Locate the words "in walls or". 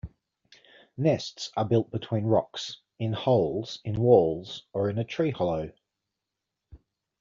3.85-4.89